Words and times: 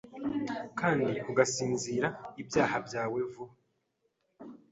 Kandi 0.79 1.11
ugasinzira 1.29 2.07
ibyaha 2.41 2.75
byawe 2.87 3.19
vuba 3.31 3.53